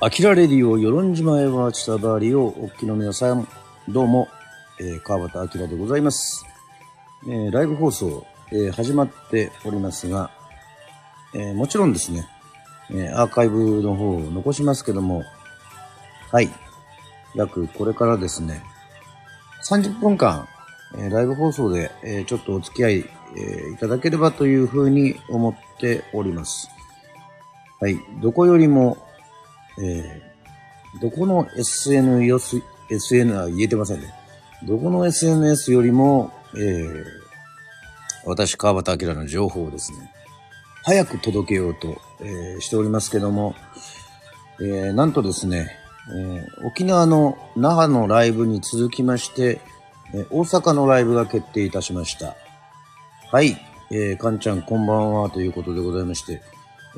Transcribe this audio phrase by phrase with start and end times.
[0.00, 3.48] アキラレディオ、与論島へは千田バリをお聞きの皆さん、
[3.88, 4.28] どうも、
[4.78, 6.46] えー、川端明でございます。
[7.26, 10.30] えーライブ放送、えー始まっておりますが、
[11.34, 12.28] えもちろんですね、
[12.92, 15.24] えアーカイブの方を残しますけども、
[16.30, 16.48] はい、
[17.34, 18.62] 約これからですね、
[19.68, 20.46] 30分間、
[20.96, 23.04] えライブ放送で、えちょっとお付き合い、
[23.36, 26.70] えいただければというふうに思っております。
[27.80, 29.07] はい、どこよりも、
[29.82, 30.28] えー
[31.02, 34.12] どこの SNS、SN は言えてませんね。
[34.66, 37.04] どこの SNS よりも、えー
[38.24, 40.10] 私、川端明の情報をですね、
[40.84, 43.54] 早く届けようと、えーしておりますけども、
[44.60, 45.70] えーなんとですね、
[46.10, 49.60] えー沖縄の那覇のライブに続きまして、
[50.14, 52.34] えー大阪のライブが決定いたしました。
[53.30, 53.58] はい、
[53.90, 56.40] えー、かんちゃんこんばんはということでございまして、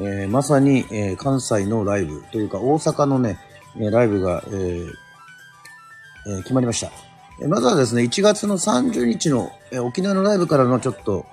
[0.01, 3.39] えーまさに、えー関西のライブというか大阪のね、
[3.79, 4.91] えライブが、えー
[6.39, 6.91] え決まりました。
[7.43, 11.27] えまずはですね、1月の30日の、え沖縄のライブからのちょっと、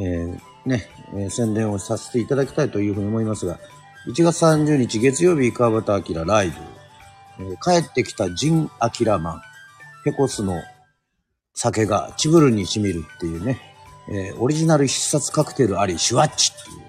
[0.00, 3.58] えね、え宣伝をさせていただきたいというふうに思いますが、
[4.06, 6.48] 1月30日月曜日川端明ライ
[7.38, 9.42] ブ、え帰ってきたジン・アキラマン、
[10.04, 10.62] ペコスの
[11.54, 13.60] 酒がチブルに染みるっていうね、
[14.10, 16.87] えオリジナル必殺カクテルあり、シュワッチっていう、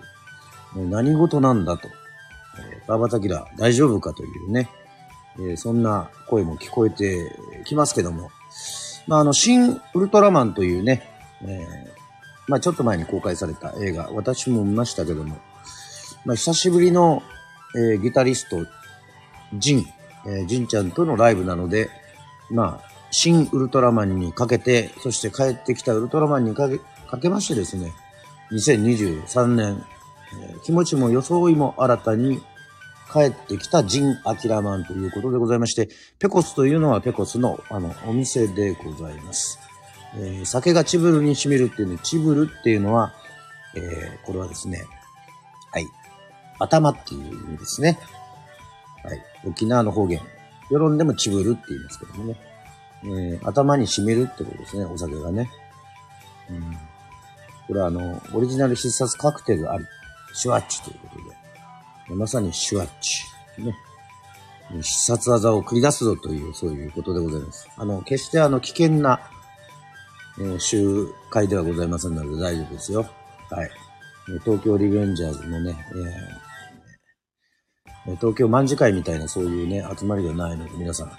[0.75, 1.87] えー何事なんだと、
[2.59, 4.69] えー、川端明大丈夫かというね、
[5.37, 8.31] えーそんな声も聞こえてきますけども、
[9.07, 11.09] まあ、あの、新ウルトラマンというね、
[11.41, 11.99] えー
[12.47, 15.37] まあ、ちょっと前に公開された映画、私も見ましたけども、
[16.25, 17.23] まあ、久しぶりの、
[17.75, 18.65] えーギタリスト、
[19.53, 19.85] ジン、
[20.25, 21.89] えージンちゃんとのライブなので、
[22.49, 27.91] まあ、新ウルトラマンにかけて、そして帰ってきたウルトラマンにかけ、かけましてですね、
[28.51, 29.83] 2023年、
[30.33, 32.41] え気持ちも装いも新たに
[33.11, 39.59] 帰ってきたジン・アキラマンということでございまして、ペコスというのはペコスのあのお店でございます。
[40.15, 43.14] えー酒がチブルに染みるっていうね、チブルっていうのは、
[43.76, 44.83] えーこれはですね、
[45.71, 45.87] はい、
[46.59, 47.99] 頭っていう意味ですね。
[49.03, 50.21] はい、沖縄の方言。
[50.70, 52.39] 世論でもチブルって言いますけどもね。
[53.03, 55.49] えー頭に染みるってことですね、お酒がね。
[56.49, 56.77] うん、
[57.67, 59.86] これはあの、オリジナル必殺カクテルあり、
[60.33, 62.15] シュワッチということで。
[62.15, 63.23] まさにシュワッチ。
[63.61, 63.75] ね。
[64.81, 67.67] 必殺技を繰り出すぞという、そういうことでございます。
[67.75, 69.19] あの、決してあの、危険な、
[70.39, 73.05] えー集会ではございませんので大丈夫ですよ。
[73.49, 73.71] はい。
[74.45, 75.75] 東京リベンジャーズのね、
[78.05, 81.11] えー東京卍会みたいなそういうね、集まりではないので、皆さん、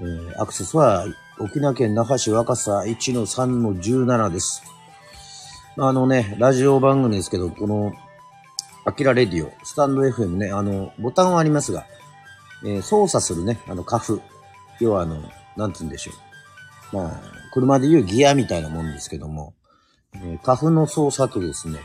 [0.00, 1.06] えーアクセスは
[1.38, 4.62] 沖縄県那覇市若狭1の3の17です。
[5.78, 7.92] あのね、ラジオ番組ですけど、この、
[8.86, 11.84] アキラレディオ、スタンド FM ね、あの、ボタンはありますが、
[12.64, 14.22] えー操作するね、あの、カフ。
[14.80, 15.22] 要はあの、
[15.56, 16.12] なんつうんでしょ
[16.92, 16.96] う。
[16.96, 17.20] まあ、
[17.52, 19.52] 車でいうギアみたいなもんですけども、
[20.14, 21.80] えーカフの操作とですね、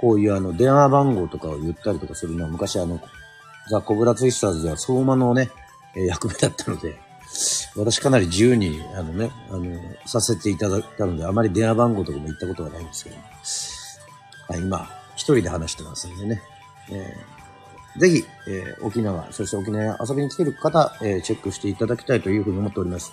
[0.00, 3.00] こういうあの、電話番号とかを言ったりとかするのは、昔あの、
[3.70, 5.50] ザ・コブラツイスターズでは相馬のね、
[5.94, 7.05] えー役目だったので、
[7.76, 13.16] 私かなり自由に、あのね、あの、させていただいたので、あまり電話番号とかも言ったことはないんですけど、
[14.48, 16.42] はい、今、一人で話してますんでね、
[16.90, 17.36] えー
[17.98, 23.10] ぜひ、えー沖縄、そして沖縄遊びに来てる方、えーチェックしていただきたいというふうに思っております。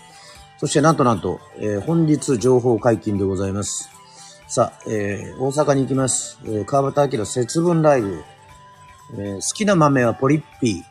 [0.58, 3.90] そしてなんとなんと、えー本日情報解禁でございます。
[4.50, 6.38] さあ、えー大阪に行きます。
[6.44, 8.24] えー川端明節分ライブ。
[9.14, 10.84] えー好きな豆はポリッピ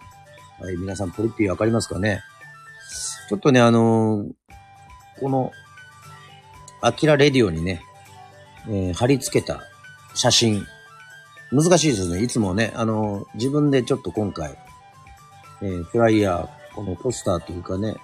[0.61, 0.65] ー。
[0.65, 2.23] はい、皆さんポリッピーわかりますかね？
[3.29, 4.33] ちょっとね、あのー
[5.21, 5.53] この、
[6.81, 7.83] アキラレディオにね、
[8.69, 9.63] えー貼り付けた
[10.15, 10.67] 写真。
[11.51, 12.23] 難しいですね。
[12.23, 14.57] いつもね、あのー自分でちょっと今回、
[15.63, 17.97] えー、フライヤー、このポスターというかね、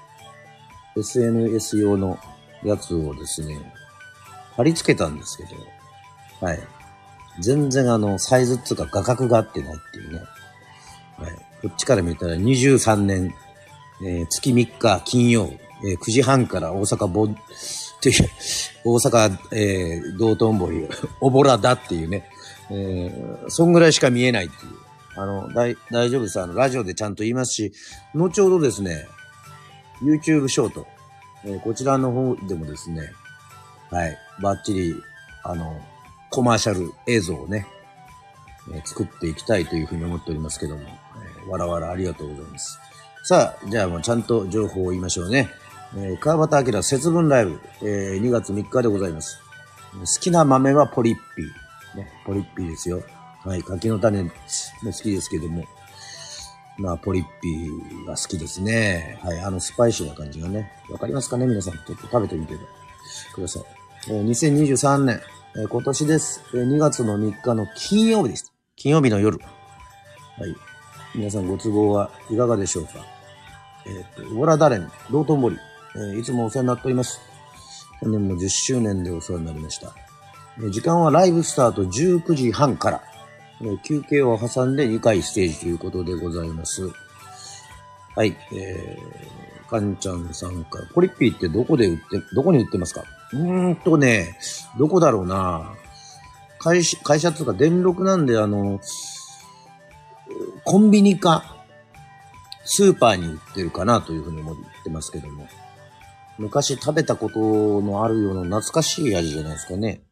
[0.97, 2.19] SNS 用の
[2.63, 3.57] やつをですね、
[4.57, 5.51] 貼り付けたんですけど、
[6.47, 6.59] はい。
[7.41, 10.21] 全然あの、サイズっていうか画角が合ってないっていうね。
[11.17, 11.35] はい。
[11.63, 13.35] こっちから見たら23年、
[14.03, 15.51] えー、月3日金曜、
[15.85, 17.25] えー、9時半から大阪ぼ、
[17.99, 18.31] っていう、
[18.85, 20.89] 大阪、えー、道頓堀、
[21.21, 22.31] おぼらだっていうね、
[22.71, 24.73] えー、そんぐらいしか見えないっていう。
[25.17, 26.41] あの、大、大丈夫です。
[26.41, 27.73] あの、ラジオでちゃんと言いますし、
[28.15, 29.09] 後ほどですね、
[30.01, 30.87] YouTube ショート、
[31.45, 33.13] えー、こちらの方でもですね、
[33.91, 34.95] はい、バッチリ、
[35.43, 35.81] あの、
[36.31, 37.67] コマーシャル映像をね、
[38.73, 42.79] えー、作っていきたいというふうに思っておりますけども、えー、わらわらありがとうございます。
[43.29, 45.51] さあ、じゃあもうちゃんと情報を言いましょうね。
[45.95, 49.39] えー、川端明節分ライブ、えー、2月3日でございます。
[49.93, 51.99] 好きな豆はポリッピー。
[51.99, 53.03] ね、ポリッピーですよ。
[53.45, 55.67] はい、柿の種も好きですけども。
[56.79, 59.19] まあ、ポリッピーが好きですね。
[59.23, 60.73] はい、あのスパイシーな感じがね。
[60.91, 61.47] わかりますかね？
[61.47, 61.75] 皆さん。
[61.75, 62.55] ちょっと食べてみて
[63.35, 63.63] ください。
[64.09, 65.21] えー、2023年、
[65.55, 66.43] えー、今年です。
[66.55, 68.55] えー、2月の3日の金曜日です。
[68.75, 69.39] 金曜日の夜。
[69.39, 70.57] はい。
[71.15, 73.18] 皆さんご都合はいかがでしょうか？
[73.89, 75.57] えっ、ー、と、ウォラダレン、道頓堀、
[75.97, 77.21] えー、いつもお世話になっております。
[78.01, 79.95] 本年も10周年でお世話になりました。
[80.63, 83.03] え、時間はライブスタート19時半から、
[83.63, 86.91] え、休憩を挟んで2回ステージということでございます。
[88.15, 92.03] はい、えー、かんちゃんさんから、ポリッピーってどこで売って、
[92.35, 93.05] どこに売ってますか？
[93.33, 94.39] うーんとね、
[94.79, 95.75] どこだろうな
[96.59, 98.81] 会社、会社っていうか電力なんで、あの、
[100.65, 101.58] コンビニか、
[102.71, 105.49] スーパーに売ってるかなというふうに思ってますけども。
[106.37, 107.41] 昔食べたこと
[107.81, 110.03] のあるような懐かしい味じゃないですかね。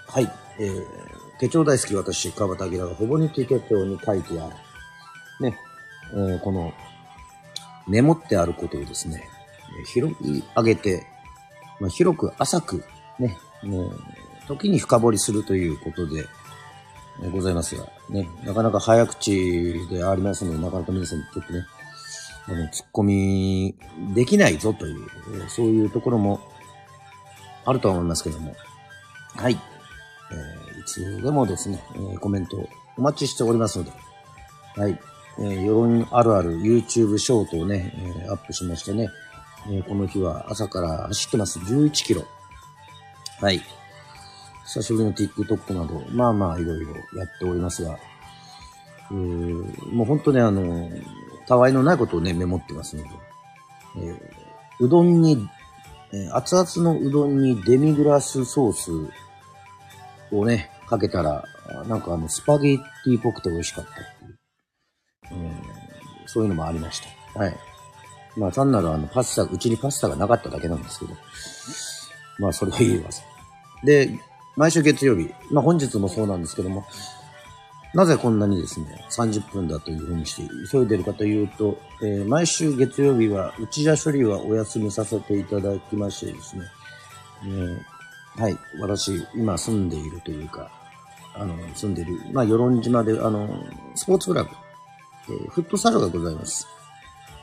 [0.07, 0.85] はい、えー、
[1.39, 4.55] 手帳大好き私、川端明がほぼ日記手帳に書いてある、
[5.39, 5.57] ね、
[6.13, 6.73] えー、この
[7.87, 9.23] メモってあることをですね、
[9.93, 11.05] 広い上げて、
[11.79, 12.83] まあ、広く浅く、
[13.19, 13.99] ね、もう、
[14.47, 16.25] 時に深掘りするということで、
[17.21, 21.65] えございますが、ね、なかなか早口でありますので、なかなか皆さんちょっとね、
[22.47, 23.75] あの、突っ込み
[24.13, 25.07] できないぞという、
[25.47, 26.41] そういうところも
[27.65, 28.55] あるとは思いますけども、
[29.35, 29.59] はい。
[30.31, 31.83] えー、いつでもですね、
[32.19, 33.91] コメントお待ちしておりますので、
[34.75, 34.99] はい。
[35.39, 39.09] えー、世論あるある YouTube ショートをね、えー、アップしましてね、
[39.67, 41.59] えー、この日は朝から走ってます。
[41.59, 42.23] 11キロ。
[43.39, 43.61] はい。
[44.65, 47.97] 久しぶりの TikTok など、まあまあいろいろやっておりますが、
[49.11, 50.89] えー、もう本当ね、あの、
[51.47, 53.09] たわいのないことをね、メモってますので、
[53.97, 55.47] えー、うどんに、
[56.11, 58.91] えー、熱々のうどんにデミグラスソース
[60.31, 61.43] をね、かけたら、
[61.87, 64.22] なんかあの、スパゲッティっぽくて美味しかった。
[66.33, 67.01] そういうのもありまし
[67.35, 67.39] た。
[67.39, 67.55] はい。
[68.35, 71.13] まあ単なるあのパスタ、うちにパスタがなかっただけなんですけど。
[72.39, 73.23] まあそれは言えます。
[73.83, 74.09] で、
[74.55, 76.85] 毎週月曜日、まあ本日もそうなんですけども、
[77.93, 86.63] なぜこんなにですね、30分だというふうにして急いでるかというと、えー、毎週月曜日は内田処理はお休みさせていただきましてですね、
[87.43, 90.71] えー、はい、私、今住んでいるというか、
[91.35, 93.47] あの、住んでいる、まあ、与論島で、あの、
[93.93, 94.49] スポーツクラブ、
[95.29, 96.67] えー、フットサルがございます。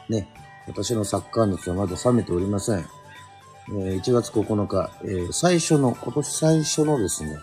[0.08, 0.28] ね、
[0.66, 2.87] 私のサッカー熱はまだ冷めておりません。
[3.68, 7.40] えー、1月9日、えー、最初の、今年最初のですね、フッ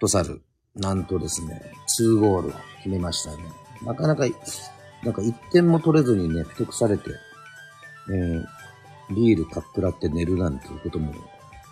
[0.00, 0.42] トサル、
[0.74, 1.60] なんとですね、
[2.00, 3.38] 2ゴール決めましたね。
[3.82, 4.24] なかなか、
[5.02, 7.10] なんか1点も取れずにね、不得されて、
[8.10, 8.44] えー、
[9.14, 11.12] ビールかっくらって寝るなんていうことも、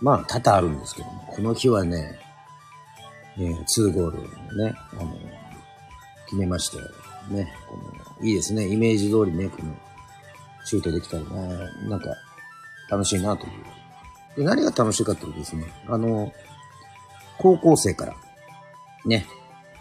[0.01, 2.19] まあ多々あるんですけども、この日はね、
[3.39, 4.23] えー、2ゴール
[4.65, 5.17] ね、あの、
[6.27, 6.79] 決めまして、
[7.33, 9.73] ね、この、いいですね、イメージ通りね、この、
[10.65, 11.29] シュートできたらね、
[11.89, 12.15] なんか、
[12.91, 14.37] 楽しいなという。
[14.37, 16.33] で、何が楽しいかっていうとですね、あの、
[17.39, 18.15] 高校生から、
[19.07, 19.27] ね、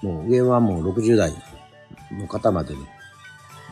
[0.02, 1.34] もう上はもう60代
[2.12, 2.86] の方までに、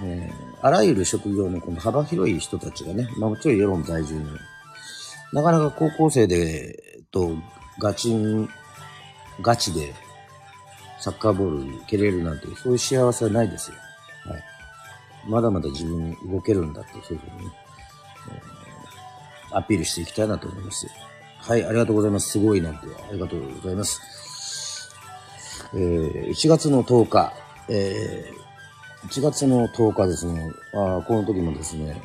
[0.04, 4.26] えー、あらゆる職業のこの幅広い人たちがね、まあもちろん世論在住の、
[5.34, 7.36] なかなか高校生で、と、
[7.80, 8.50] ガチン、
[9.42, 9.94] ガチで、
[11.00, 13.78] サッカーボールに蹴れるなんて、そういう幸せはないですよ。
[14.26, 14.44] はい。
[15.28, 17.54] まだまだ自分に動けるんだって、そういうふうにね、
[19.52, 20.88] えー、アピールしていきたいなと思います。
[21.38, 22.30] はい、ありがとうございます。
[22.30, 24.18] すごいなんて、ありがとうございます。
[25.74, 27.34] えー、1月の10日、
[27.70, 32.02] えー、1月の10日ですね、あこの時もですね、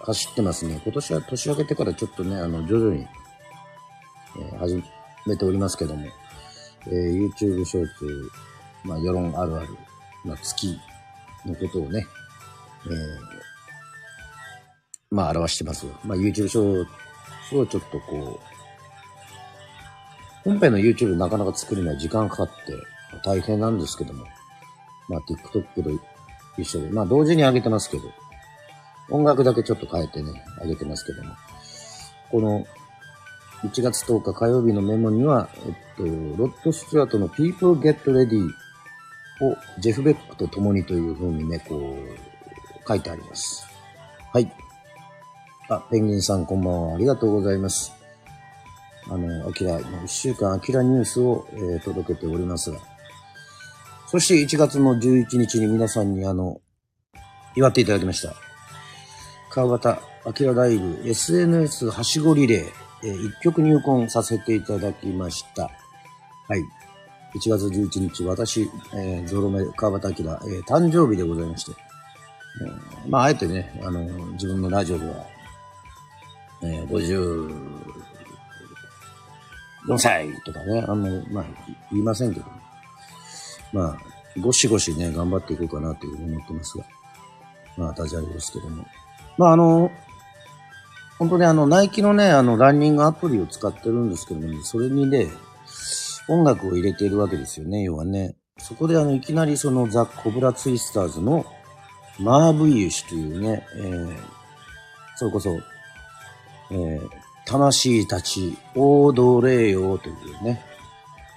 [0.00, 0.80] 走ってますね。
[0.82, 3.06] 今年は年明けてからちょっとね、あの、徐々に、
[4.36, 4.82] えー、始
[5.26, 6.08] めておりますけども、
[6.86, 8.30] えー、YouTube ショーツ、
[8.84, 9.68] まあ、世論あるある、
[10.24, 10.78] まあ、月
[11.46, 12.06] のことをね、
[12.86, 12.94] えー、
[15.10, 15.86] まあ、表してます。
[16.04, 16.86] まあ、YouTube ショー
[17.48, 18.52] ツをちょっとこう、
[20.44, 22.52] 本編の YouTube なかなか作るには時間かかって
[23.24, 24.24] 大変なんですけども、
[25.08, 25.90] まあ TikTok と
[26.58, 28.02] 一緒で、まあ同時に上げてますけど、
[29.10, 31.34] 音楽だけちょっと変えてね、上げてますけども、
[32.30, 32.66] この
[33.64, 38.48] 1月10日火曜日のメモには、えっと、ロッド・スチュアートの People Get Ready
[39.40, 43.66] をジェフ・ベックと共にという風にね、こう、書いてあります。
[44.32, 44.52] はい。
[45.68, 46.94] あ、ペンギンさんこんばんは。
[46.96, 47.92] ありがとうございます。
[49.08, 52.78] あの、アキラ、1週間アキラニュースを、えー、届けておりますが、
[54.08, 56.60] そして1月の11日に皆さんにあの、
[57.54, 58.34] 祝っていただきました。
[59.50, 59.98] 川端
[60.40, 65.64] 明ライブ SNS はしごリレー、えー、1曲入魂させていただきました。
[66.48, 66.60] はい。
[67.34, 71.72] 1月11日、私、えー、ゾロ目川端明、えー、誕生日でございまして、
[72.60, 75.14] えー、まあ、あえてね、あの、自分のラジオでは、
[76.62, 76.86] えー、
[79.86, 81.44] 54歳とかね、あんま、あ、
[81.90, 82.46] 言いませんけど、
[83.72, 86.84] まあ、ゴシゴシね、頑張っていこうかなというふうに思ってますが、
[87.76, 88.84] まあ、ダジャレですけども。
[89.38, 89.90] まあ、あの、
[91.18, 95.28] 本当にあの、ナイキのね、あの、ランニングアプリを使ってるんですけども、それにね、
[96.28, 98.36] 音楽を入れているわけですよね、要はね。
[98.58, 101.44] そこであの、いきなりそのザ・コブラツイスターズの
[102.18, 104.16] マーブイユシというね、えー、
[105.16, 105.50] それこそ、
[106.70, 107.08] えー、
[107.46, 110.62] 魂たち踊れよというね、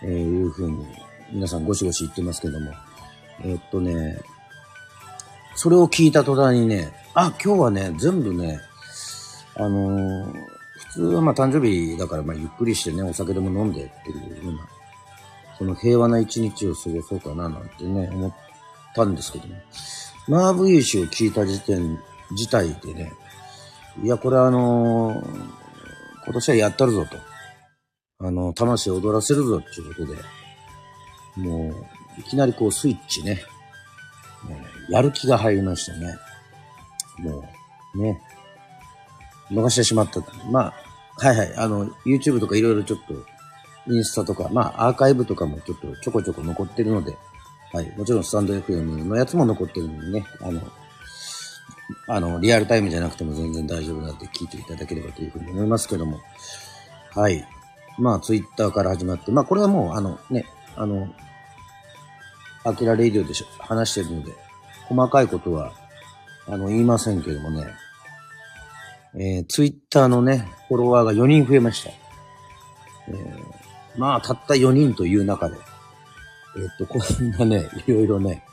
[0.03, 0.85] えー、いうふうに
[1.31, 2.71] 皆さんゴシゴシ言ってますけども、
[3.41, 4.19] えー、っとね、
[5.55, 8.59] それを聞いた途端にね、あ、今日はね、全部ね、
[9.57, 14.67] あのー、普通はまあ誕生日だからまあゆっくりしてね、お酒でも飲んでっていうふうな、
[15.57, 18.33] その平和な一日を過ごそうかななんてね、思っ
[18.93, 19.55] たんですけども、
[20.27, 21.99] マーブイーシを聞いた時点
[22.31, 23.13] 自体でね、
[24.03, 25.65] いや、これあのー
[26.25, 27.17] 今年はやったるぞと。
[28.17, 30.17] あの、魂を踊らせるぞっていうことで、
[31.35, 33.43] もう、いきなりこうスイッチね、
[34.89, 36.15] えやる気が入りましたね。
[37.19, 37.47] も
[37.93, 38.21] う、ね、
[39.51, 40.21] 逃してしまった。
[40.51, 40.73] まあ、
[41.17, 43.13] はいはい、あの、YouTube とかいろいろちょっと、
[43.87, 47.15] インスタとか、まあ、アーカイブとかもちょっとちょこちょこ残ってるので、
[47.71, 50.61] はい、もちろんスタンド FM のやつも残ってるのでね、あの、
[52.07, 56.19] あの、リアルタイムじゃなくても全然大丈夫なので聞いていただければというふうに思いますけども。
[57.13, 57.47] はい。
[57.97, 61.07] まあ、ツイッターから始まって、まあ、これはもう、あの、ね、あの、
[62.63, 64.33] アキラレイディオで話してるので、
[64.87, 65.71] 細かいことは、
[66.47, 67.67] あの、言いませんけどもね、
[69.17, 71.89] えー、ツイッターのね、フォロワーが4人増えました。
[73.07, 75.55] えー、まあ、たった4人という中で、
[76.57, 78.43] えー、っと、こんなね、 いろいろね、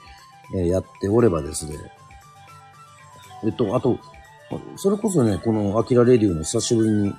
[0.55, 1.77] えー、やっておればですね、
[3.45, 3.99] えっと、あと、
[4.77, 7.15] それこそね、このアキラレディオの久しぶりに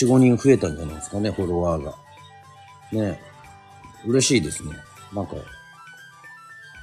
[0.00, 1.94] 4、5人増えたんじゃないですかね、フォロワーが。
[2.92, 3.20] ね
[4.06, 4.72] 嬉しいですね。
[5.12, 5.34] なんか、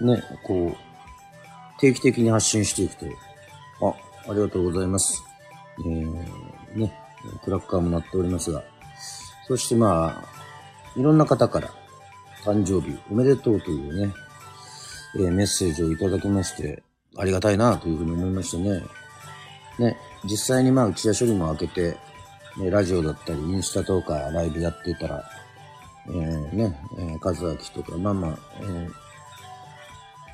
[0.02, 3.06] ね、こう、定期的に発信していくと、
[3.88, 3.94] あ、
[4.28, 5.24] ありがとうございます。
[5.80, 6.94] えー、ね、
[7.44, 8.64] クラッカーも鳴っておりますが、
[9.48, 11.70] そしてまあ、いろんな方から、
[12.44, 14.14] 誕生日おめでとうというね、
[15.16, 16.84] えーメッセージをいただきまして、
[17.18, 18.84] ありがたいなというふうに思いましたね。
[19.80, 21.98] ね、実際にまあ、打ち出処理も開けて、
[22.58, 25.24] ね、ラジオだったり、インスタとかライブやってたら、
[26.08, 28.92] えー、ね、えー、和明とか、まあまあ、えー、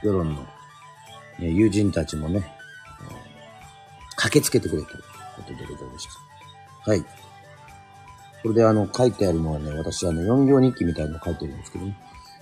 [0.04, 2.61] 世論の、ね、友人たちもね、
[4.22, 5.04] 駆けつけてくれという
[5.36, 6.08] ことでございまし
[6.86, 6.92] た。
[6.92, 7.02] はい。
[7.02, 11.98] これであの、書いてあるのはね、私あの、4行日記みたいなの書いてるんですけどね。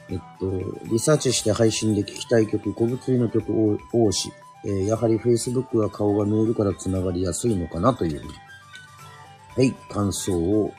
[0.09, 0.51] えっと、
[0.91, 4.31] リサーチして配信で聞きたい曲、小物入の曲を多し、
[4.65, 8.21] えーやはり Facebook は顔が見えるから繋がりやすいのかなという、
[9.55, 10.73] はい、感想を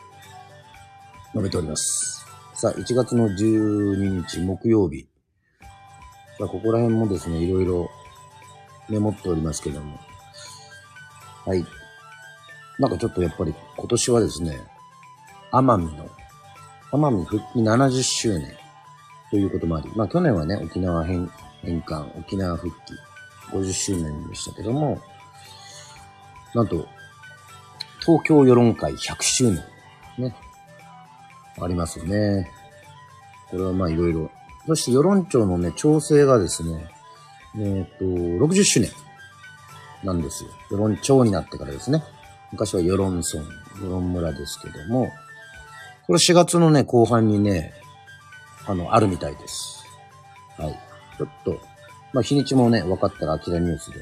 [1.32, 2.26] 述べております。
[2.54, 5.06] さあ、1月の12日木曜日。
[6.38, 7.88] さあ、ここら辺もですね、いろいろ
[8.90, 10.09] メモっておりますけども。
[11.46, 11.64] はい。
[12.78, 14.58] なんかちょっとやっぱり今年はですね、
[15.52, 16.08] 奄美の、
[16.92, 18.56] 奄美復帰70周年
[19.30, 21.30] ということもあり、まあ去年はね、沖縄返
[21.62, 22.94] 返還、沖縄復帰
[23.56, 25.00] 50周年でしたけども、
[26.54, 26.86] なんと、
[28.00, 29.62] 東京世論会100周年、
[30.18, 30.34] ね、
[31.60, 32.50] ありますよね。
[33.50, 34.30] これはまあいろいろ。
[34.66, 36.88] そして世論庁のね、調整がですね、
[37.58, 38.90] えっ、と、60周年
[40.04, 40.50] なんですよ。
[40.70, 42.02] 世論庁になってからですね。
[42.52, 43.24] 昔は世論村、
[43.82, 45.10] 世論村ですけども、
[46.06, 47.72] これ4月のね、後半にね、
[48.66, 49.84] あの、あるみたいです。
[50.56, 50.78] はい。
[51.16, 51.60] ちょっと、
[52.12, 54.00] まあ日にちもね、分かったらアキラニュースで、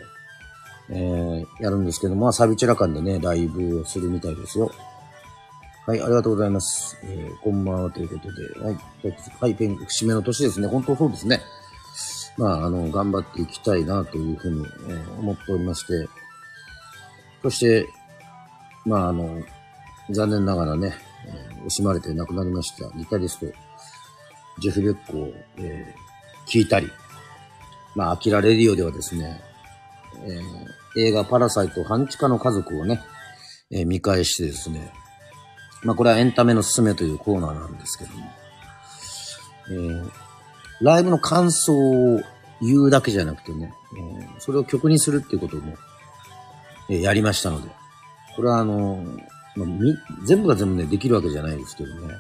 [0.90, 4.70] えー、やるんですけども、まあサビチラ感でね、ライブをするみたいですよ。
[5.86, 6.98] はい、ありがとうございます。
[7.02, 8.76] えー、こんばんはということで、はい、
[9.40, 10.68] はい、ペン、節目の年ですね。
[10.68, 11.40] 本当そうですね。
[12.38, 16.08] まあ、あの、頑張っていきたいなというふうに、え思っておりまして、
[17.42, 17.86] そして、
[18.86, 19.42] まあ、あの、
[20.10, 20.94] 残念ながらね、
[21.26, 23.46] え惜しまれて亡くなりましたギタリスト、
[24.60, 26.08] ジェフ・ベックを、えー
[26.48, 26.90] 聞いたり、
[27.94, 29.42] まあ、アキラレディオではですね、
[30.24, 33.02] えー映画パラサイト半地下の家族をね、
[33.70, 34.90] えー見返してですね、
[35.82, 38.26] まあ、これはエンタメのすすめというコーナーなんですけども、
[39.70, 40.10] えー
[40.80, 42.22] ライブの感想を
[42.60, 45.74] 言うだけじゃなくてね、えそれを曲にするっていうことも、
[46.88, 47.68] えやりましたので、
[48.36, 49.04] これはあの、
[49.56, 49.94] まあみ
[50.24, 52.14] 全部が全部ね、できるわけじゃないですけどね、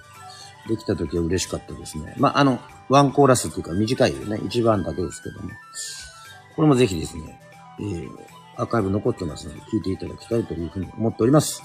[0.68, 2.14] できた時は嬉しかったですね。
[2.18, 5.50] まあ、あの、ワンコーラスっていうか短いよね、一番だけですけども、
[6.56, 7.40] これもぜひですね、
[7.80, 8.08] えー
[8.60, 11.62] アーカイブ残ってますので、聞いていただきたいというふうに思っております。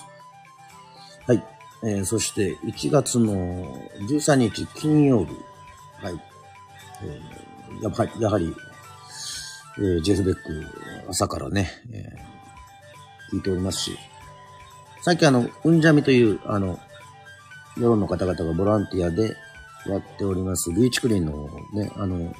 [1.25, 1.43] はい。
[1.83, 3.65] えーそして、1月の
[4.07, 5.31] 13日金曜日。
[6.03, 6.21] はい。
[7.01, 8.55] えーやはり、やはり、
[9.77, 10.65] えージェフ・ベック、
[11.09, 12.33] 朝からね、えー
[13.33, 13.97] 聞いておりますし、
[15.01, 16.79] さっきあの、うんじゃみという、あの、
[17.77, 19.35] 世論の方々がボランティアで
[19.87, 22.35] やっております、ビーチクリーンのね、あの、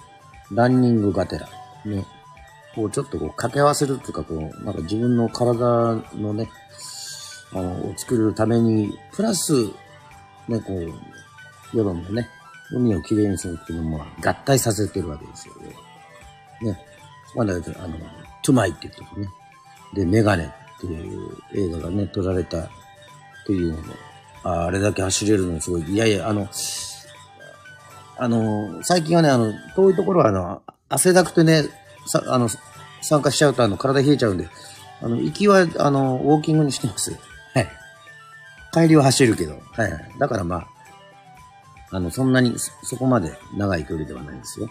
[0.51, 1.49] ランニングがてら、
[1.85, 2.05] ね、
[2.75, 6.47] こうちょっとこう掛け合わせるっていうか、こう、なんか自分の体のね、
[7.51, 9.65] あの、を作るために、プラス、
[10.47, 12.29] ね、こう、世論のね、
[12.73, 15.53] 海をきれいにするっていうのも合体させてるわけですよ
[16.61, 16.71] ね。
[16.71, 16.79] ね。
[17.35, 17.63] まだ、あの、
[18.41, 19.29] トゥマイって言ってるね。
[19.93, 22.69] で、メガネっていう映画がね、撮られたっ
[23.45, 23.93] ていうのも、
[24.43, 25.83] ああれだけ走れるのすごい。
[25.83, 26.47] いやいや、あの、
[28.17, 31.63] あの、最近はね、あの、遠いところは、あの、汗だくてね、
[32.07, 32.49] さ、あの、
[33.01, 34.47] 参加しちゃうと、あの、体冷えちゃうんで、
[35.01, 37.17] あの、行きは、あの、ウォーキングにしてます。
[37.53, 37.67] はい。
[38.71, 40.11] 帰りは走るけど、はいはい。
[40.19, 40.67] だからまあ、
[41.93, 44.67] あの、そんなに、そそこまで長い距離ではないんですよ。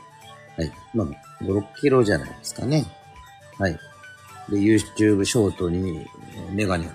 [0.56, 0.72] はい。
[0.92, 1.06] まあ、
[1.44, 2.84] 5、6キロじゃないですかね。
[3.58, 3.78] はい。
[4.50, 6.04] で、YouTube ショートに、
[6.50, 6.90] メガネを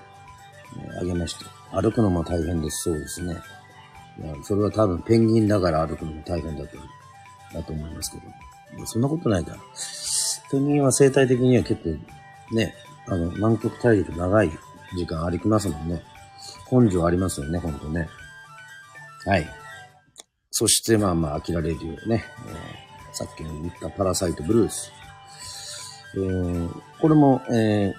[0.99, 1.35] あげまし
[1.71, 1.81] た。
[1.81, 2.83] 歩くのも大変です。
[2.83, 3.37] そうですね。
[4.21, 6.77] いや、それは多分ペンギンだから歩くのも大変だと、
[7.53, 8.85] だと思いますけど。
[8.85, 9.57] そんなことないから。
[10.51, 12.75] ペンギンは生態的には結構、ね、
[13.07, 14.51] あの、南極大陸長い
[14.93, 16.01] 時間歩きますもんね。
[16.69, 18.09] 根性ありますよね、ほんとね。
[19.25, 19.47] はい。
[20.59, 22.25] そして、まあまあ、アキラレディオね。
[22.47, 24.91] えーさっきの言ったパラサイトブルース。
[26.15, 27.93] えーこれも、えー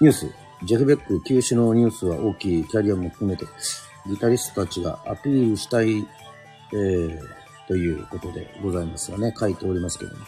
[0.00, 0.26] ニュース。
[0.64, 3.44] ジェフ・ベック休止のニュースは大きいキャリアも含めて、
[4.06, 5.98] ギタリストたちがアピールしたい、
[6.72, 7.20] えー
[7.66, 10.24] ということでございますがね、書いておりますけども。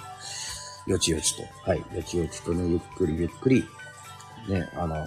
[0.87, 1.43] よちよちと。
[1.67, 1.79] はい。
[1.79, 3.65] よちよちとね、ゆっくりゆっくり、
[4.51, 5.07] ね、あの、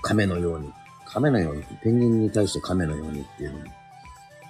[0.00, 0.72] 亀のように、
[1.04, 3.79] 亀のように、ペンギンに対して亀のようにっていうのも、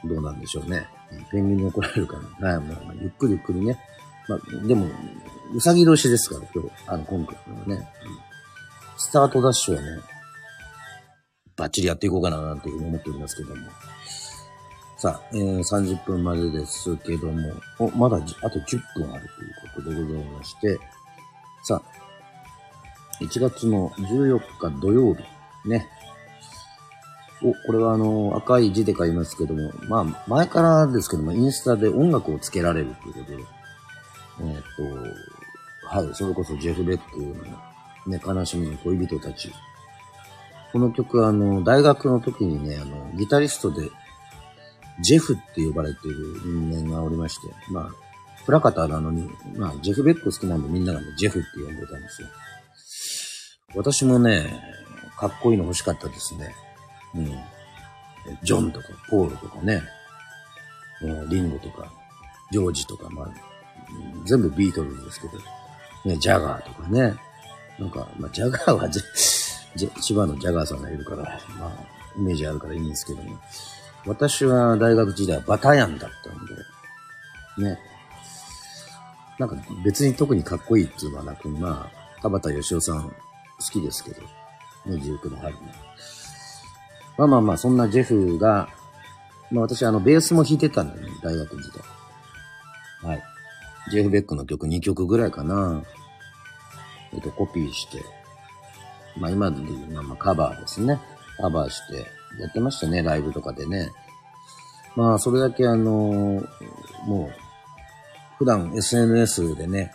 [0.04, 0.86] どうなんでしょうね。
[1.30, 3.78] ペンギンに怒られるから、はい、もうゆっくりゆっくりね、
[4.28, 4.86] まあ、でも、
[5.54, 8.30] うさぎ年ですから、今日、あの、今回のね、うん
[9.02, 10.02] スタートダッシュはね、
[11.56, 13.62] バッチリやっていこうかな、なんていうふうに思っておりますけども。
[14.98, 20.78] さあ、えー、30分までですけども、お、まだあと10分あるということでございまして、
[21.64, 25.24] さあ、1月の14日土曜日、
[25.66, 25.88] ね。
[27.42, 33.42] お、これはあの、赤い字で書いますけども、まあ、前からですけども、インスタで音楽をつけられるということで、
[34.42, 34.62] えっ、
[35.82, 37.34] と、はい、それこそジェフ・ベックの
[38.06, 39.52] ね、悲しみの恋人たち。
[40.72, 43.90] この曲あの、大学の時にね、あの、ギタリストで、
[45.00, 47.90] ジェフって呼ばれている人間がおりまして、まあ、
[48.44, 52.28] プラカタなのに、まあ、ジェフ・ベック好きなんでみんながね、ジェフって呼んでたんですよ。
[53.74, 54.62] 私もね、
[55.18, 56.54] かっこいいの欲しかったですね。
[57.14, 57.26] うん。
[58.42, 59.82] ジョンとか、ポールとかね、
[61.02, 61.90] えー、リンゴとか、
[62.50, 63.28] ジョージとか、まあ、
[64.24, 65.38] 全部ビートルズですけど、
[66.04, 67.14] ね、ジャガーとかね。
[67.78, 69.00] なんか、まあ、ジャガーはジ
[70.02, 71.72] 千葉のジャガーさんがいるから、まあ、
[72.16, 73.38] イメージあるからいいんですけども、
[74.06, 77.78] 私は大学時代はバタヤンだったんで、ね。
[79.38, 83.14] なんか別に特にかっこいいっていうのはなく、まあ、田畑義雄さん好
[83.72, 84.28] きですけど、ね、
[84.86, 85.60] 19の春の。
[87.20, 88.70] まあまあまあ、そんなジェフが、
[89.50, 91.70] まあ私あの、ベースも弾いてたんだよね、大学時
[93.02, 93.10] 代。
[93.10, 93.22] はい。
[93.90, 95.82] ジェフ・ベックの曲2曲ぐらいかな。
[97.12, 98.02] えっと、コピーして、
[99.18, 100.98] まあ今で言う、まあカバーですね。
[101.38, 101.96] カバーして
[102.40, 103.90] やってましたね、ライブとかでね。
[104.96, 106.42] まあそれだけあの、
[107.04, 107.30] もう、
[108.38, 109.92] 普段 SNS でね、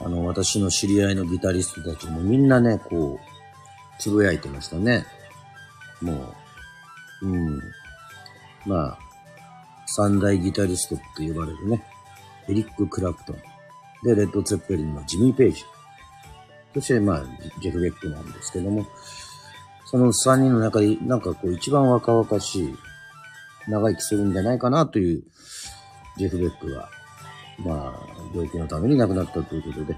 [0.00, 5.04] あの、私の知り合いのギタリストたちもみんなね、こう、つぶやいてましたね。
[6.02, 6.34] も
[7.22, 7.60] う、うん。
[8.66, 8.98] まあ、
[9.86, 11.84] 三大ギタリストって呼ばれるね、
[12.48, 13.36] エリック・クラプトン。
[14.04, 15.64] で、レッド・ツェッペリンのジミー・ペイジ。
[16.74, 17.24] そして、まあ、
[17.60, 18.86] ジェフ・ベックなんですけども、
[19.86, 22.74] その3人の中で、なんかこう、一番若々しい、
[23.68, 25.22] 長生きするんじゃないかなという、
[26.16, 26.88] ジェフ・ベックが、
[27.58, 29.96] まあ、病気のために亡くなったということで、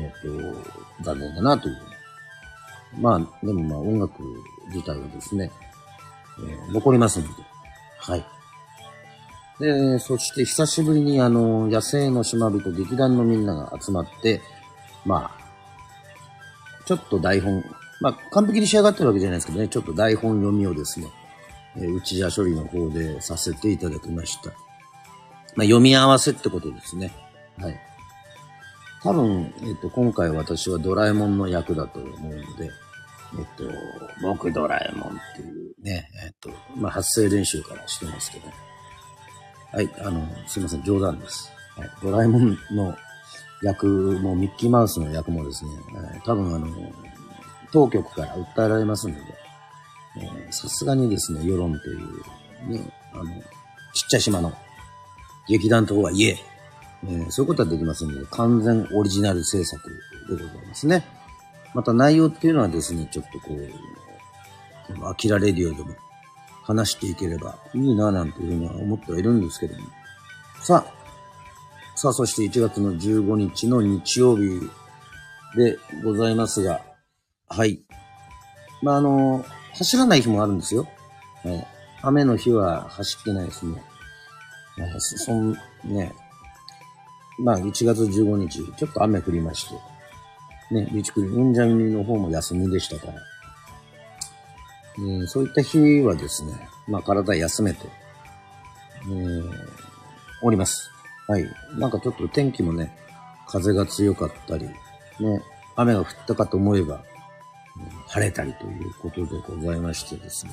[0.00, 1.76] えっ、と、残念だなという。
[2.98, 4.22] まあ、でもまあ、音楽
[4.68, 5.50] 自体はですね、
[6.38, 7.32] えー、残りますので、
[7.98, 8.24] はい。
[9.60, 14.40] で、そして久しぶりにあの、野生の島人劇団のみんなが集まって、
[15.04, 17.64] まあ、ちょっと台本、
[18.00, 21.06] まあ、完璧に仕上がってるわけじゃないですけどね、ちょっと台本読みをですね、
[21.76, 24.50] えー、内茶処理の方でさせていただきました。
[25.54, 27.12] まあ、読み合わせってことですね。
[27.58, 27.80] はい。
[29.02, 32.70] 多分、えっ、と、今回私はドラえもんの役だと思うので、
[33.38, 33.64] えっと、
[34.20, 38.48] 僕ドラえもんっていうね、えっと、まあ、発声練習からしてますけど、
[39.72, 41.50] はい、あの、すいません、冗談です。
[41.76, 42.96] はい、ドラえもんの
[43.62, 45.70] 役も、ミッキーマウスの役もですね、
[46.14, 46.68] えー、多分あの、
[47.72, 49.20] 当局から訴えられますので、
[50.50, 51.98] さすがにですね、世論という、
[52.68, 53.24] ね、あの、
[53.94, 54.52] ちっちゃい島の
[55.48, 56.38] 劇団とはいえ、
[57.04, 59.88] えー、そういうことはできませんので、完全オリジナル制作
[60.28, 61.04] でございますね。
[61.74, 65.94] また内容っていうのはですね、ちょっとこう、アキラレディオでも
[66.62, 69.86] 話していければいいななんていうふうには思ってはいるんですけども。
[70.62, 71.02] さあ、
[71.96, 74.60] さあ、そして1月の15日の日曜日
[75.56, 76.82] でございますが、
[77.48, 77.82] はい。
[78.82, 80.86] まあ、あの、走らない日もあるんですよ。
[81.44, 81.66] はい。
[82.02, 83.82] 雨の日は走ってないですね。
[85.18, 85.52] そん、
[85.84, 86.12] ね。
[87.38, 89.91] まあ、1月15日、ちょっと雨降りまして。
[90.72, 93.14] ね、備蓄うんじゃみの方も休みでしたから。
[95.22, 96.52] えそういった日はですね、
[96.86, 97.86] まあ、体休めて、
[99.04, 99.50] えー、
[100.42, 100.90] おります。
[101.28, 101.46] はい。
[101.78, 102.94] なんかちょっと天気もね、
[103.46, 105.42] 風が強かったり、ね、
[105.76, 107.02] 雨が降ったかと思えば、
[108.08, 110.52] 晴れたりということでございましてですね。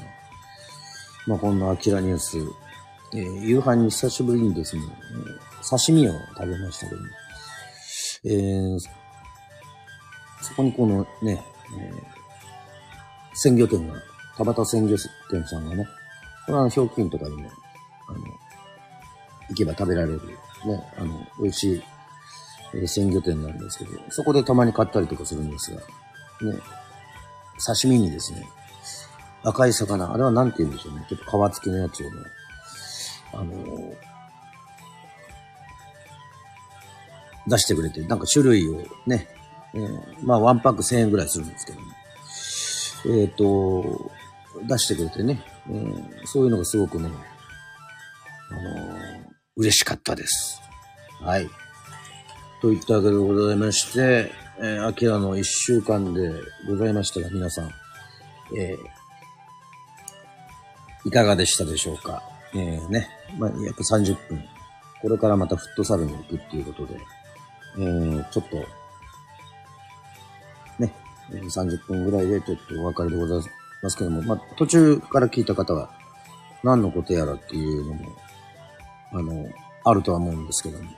[1.27, 2.38] まあ、こんなアキラニュース、
[3.13, 4.84] えー、夕飯に久しぶりにですね、
[5.69, 7.01] 刺身を食べましたけど、
[8.25, 8.79] えー、
[10.41, 11.43] そこにこのね、
[11.78, 12.04] えー、
[13.34, 13.95] 鮮魚店が、
[14.38, 14.95] 田端鮮魚
[15.30, 15.86] 店さんがね、
[16.45, 17.49] これはひょうきんとかにも、
[18.08, 18.19] あの、
[19.49, 20.21] 行けば食べられる
[20.65, 21.84] ね、あの、美味しい、
[22.73, 25.86] えー、鮮魚店なんですけど、そこでたまに買ったりとかするんですが、ね、
[27.65, 28.47] 刺身にですね、
[29.43, 31.06] 赤い魚、あれは何て言うんでしょうね。
[31.08, 32.12] ちょっと皮付きのやつをね、
[33.34, 33.95] あのー、
[37.47, 39.28] 出してくれて、なんか種類をね、
[39.75, 41.88] えー、まあワンパック1000円ぐらいするんですけども、
[43.21, 44.12] えっ、ー、と、
[44.67, 47.10] 出してくれてね、えー、そういうのがすごくね、
[48.51, 49.19] あのー
[49.60, 50.62] 嬉しかったです。
[51.19, 51.49] はい。
[52.62, 56.32] といったわけでございまして、えー、アキラの一週間で
[56.65, 57.69] ございましたが、皆さん、
[58.58, 62.23] えー、いかがでしたでしょうか？
[62.53, 64.41] えー、ね、まあ、約30分。
[65.01, 66.97] これからまたフットサルに行くっていうことで、
[67.79, 68.65] えー、ちょっと、
[71.31, 75.89] 30分ぐらいでちょっとお別れでございますけども、まあ、途中から聞いた方は、
[76.63, 78.05] 何のことやらっていうのも、
[79.13, 79.49] あの、
[79.85, 80.89] あるとは思うんですけども、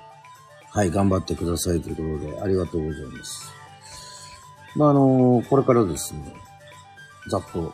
[0.70, 3.52] はい、頑張ってくださいということで、ありがとうございます。
[4.76, 6.34] まあ、あの、これからですね、
[7.30, 7.74] ざっと、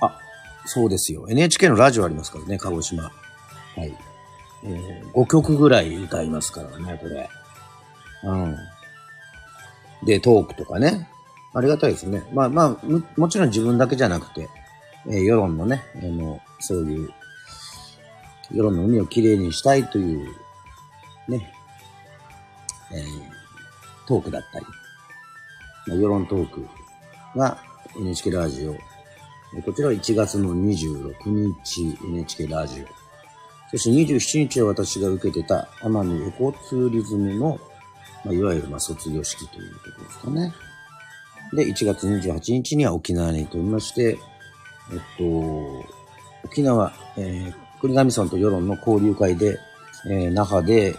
[0.00, 0.18] あ、
[0.64, 1.26] そうですよ。
[1.28, 3.04] NHK のラジオありますからね、鹿児島。
[3.04, 3.10] は
[3.84, 3.94] い。
[4.62, 7.28] えー、5曲ぐらい歌いますからね、これ。
[8.24, 8.56] うん。
[10.04, 11.08] で、トークとかね。
[11.52, 12.22] ありがたいですね。
[12.32, 14.48] まあまあ、ももちろん自分だけじゃなくて、
[15.06, 17.10] えー世論のね、あの、そういう、
[18.52, 20.28] 世論の海をきれいにしたいという、
[21.28, 21.52] ね、
[22.92, 23.40] えー
[24.06, 24.66] トークだったり、
[25.86, 26.68] まあ、世論トーク
[27.36, 27.58] が
[27.96, 28.74] NHK ラジオ。
[29.62, 32.86] こちらは1月の26日 NHK ラジオ。
[33.70, 37.60] そして27日は私が受けてた奄美エコツーリズムの、
[38.24, 40.52] まあ、いわゆるまあ卒業式ということですかね。
[41.52, 44.18] で、1月28日には沖縄に飛びまして、
[44.92, 45.84] えっと、
[46.44, 49.58] 沖縄、えー、国頭村と世論の交流会で、
[50.06, 50.94] えー那覇で、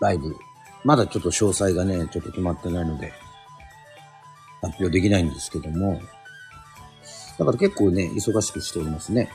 [0.00, 0.36] ライブ。
[0.84, 3.12] まだちょっと詳細がね、ちょっと決まってないので、
[4.60, 6.00] 発表できないんですけども、
[7.38, 9.30] だから結構ね、忙しくしておりますね。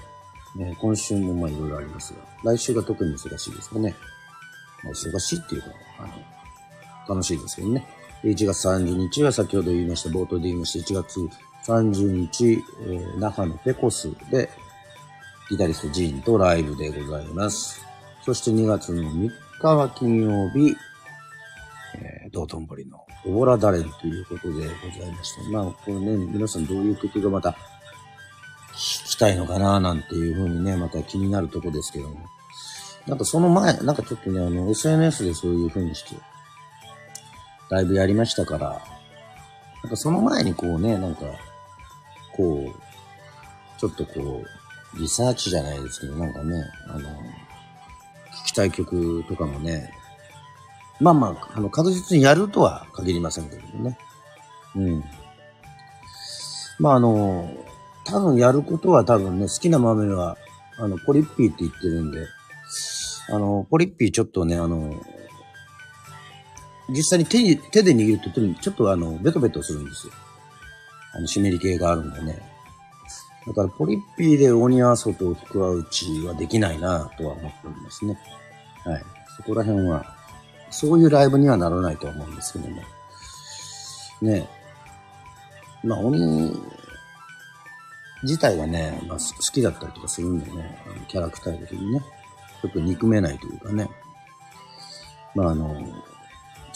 [0.56, 2.20] ね今週もまあいろいろありますが、
[2.52, 3.96] 来週が特に忙しいですかね。
[4.84, 5.68] まあ、忙しいっていうか、
[6.00, 6.08] あ
[7.10, 7.88] の、楽しいですけどね。
[8.24, 11.20] 1月30日は先ほど言いました、冒頭で言いました、1月
[11.66, 14.50] 30日、えー那覇のペコスで、
[15.50, 17.82] ギタリストジーンとライブでございます。
[18.24, 20.76] そして2月の3日は金曜日、
[21.96, 27.52] えー道頓堀のオボラダレンということでございまして、まあ、これね、皆さんどういう曲がまた
[28.74, 32.18] 聞きたいのかななんていうふうにね、また気になるとこですけども。
[33.08, 36.16] なんかその前、なんかちょっとね、あの、SNS でそういうふうにして、
[37.70, 38.82] ライブやりましたから、
[39.84, 41.22] なんかその前にこうね、なんか、
[42.36, 44.44] こう、ちょっとこ
[44.96, 49.92] う、リサーチじゃないですけど、なんかね、あの、聞きたい曲とかもね、
[51.00, 53.98] まあまあ、あの、確実にやるとは限りませんけどね。
[54.76, 55.04] うん。
[56.80, 57.52] まああの、
[58.06, 60.38] 多分やることは多分ね、好きな豆は、
[60.80, 62.26] あの、ポリッピーって言ってるんで、
[63.30, 64.94] あの、ポリッピーちょっとね、あの、
[66.90, 70.14] 実際に手に、手で握るとちょっとあの、ベトベトするんですよ。
[71.14, 72.40] あの、湿り気があるんでね。
[73.48, 78.18] だから、ポリッピーでオニアソとクワウチはできないなとは思っておりますね。
[78.84, 79.04] はい。
[79.36, 80.16] そこら辺は、
[80.70, 82.82] そういうライブにはならないと思うんですけども。
[84.22, 84.50] ね
[85.84, 86.20] まあ、鬼
[88.24, 89.24] 自体がね、まあ、好
[89.54, 92.02] きだったりとかするんでね、あのキャラクター的にね、
[92.62, 93.90] ちょっと憎めないというかね。
[95.36, 95.80] まあ、あの、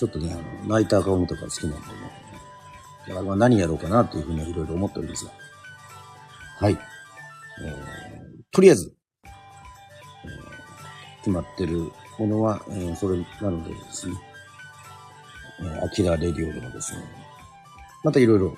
[0.02, 1.84] ちょっとね、あの、ライター顔とか好きなんでね、
[3.06, 5.32] キャラは何やろうかなというふうにいろいろ思っておりますが。
[6.58, 6.74] はい。
[6.74, 9.32] えー、とりあえず、えー
[11.20, 14.16] 決まってるものは、えーそれなのでですね、
[15.60, 17.04] えーアキラレディオでもですね、
[18.04, 18.58] またいろいろ、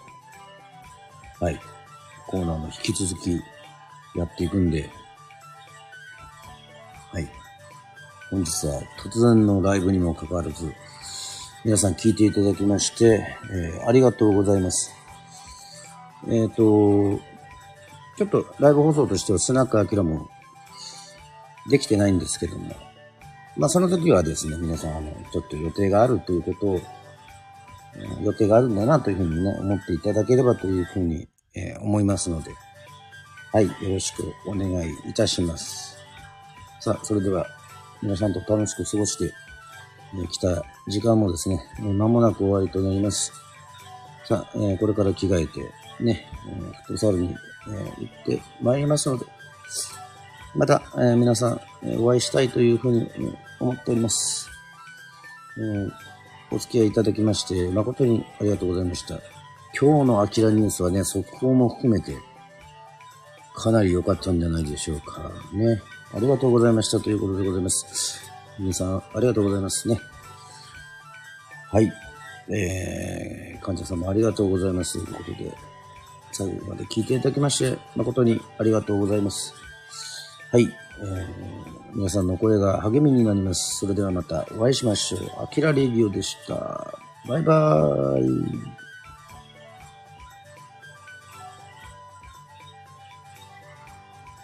[1.41, 1.60] はい、
[2.27, 3.32] コーナーも引き続き
[4.17, 4.89] やっていくんで、
[7.12, 7.27] はい。
[8.29, 10.73] 本日は突然のライブにもかかわらず、
[11.65, 14.91] 皆さん聞いていただきまして、えーありがとうございます。
[16.28, 17.19] えっ、と、
[18.17, 20.28] ちょっとライブ放送としてはスナックアキラも
[21.69, 22.76] できてないんですけども、
[23.56, 26.82] まあその時はですね、皆さん、あの、ちょっと予定があるということを、
[28.21, 32.52] 予定があるんだなというふうにね、思っていただければというふうに、えー思いますので、
[33.54, 35.97] はい、よろしくお願いいたします。
[36.82, 37.47] さあ、それでは、
[38.02, 39.34] 皆さんと楽しく過ごして、
[40.30, 43.34] 来た時間もですね、間もなく終わりとなります。
[44.26, 45.71] さあ、えーこれから着替えて、
[46.04, 46.28] ね、
[46.88, 47.36] フットサルに、
[47.67, 49.26] えー行ってまいりますので、
[50.56, 54.49] また、えー皆さん、えお会いしたいというふうにえ思っております。
[55.58, 55.91] えー
[56.52, 59.15] お付き合いいただきまして、誠にありがとうございました。
[59.80, 62.15] 今日のアキラニュースはね、速報も含めて、
[63.56, 65.32] かなり良かったんじゃないでしょうか。
[65.52, 65.82] ね。
[66.13, 68.33] ありがとうございましたということでございます。
[68.60, 70.00] 皆さん、ありがとうございますね。
[71.72, 71.92] はい。
[72.50, 75.04] えー、患者様ありがとうございます。
[75.04, 75.52] ということで、
[76.32, 79.54] 最後まで聞いていただきまして、誠にありがとうございます。
[80.52, 80.63] はい。
[80.63, 83.80] えー、皆さんの声が励みになります。
[83.80, 85.44] それではまたお会いしましょう。
[85.44, 87.00] アキラレディオでした。
[87.28, 88.83] バイバーイ。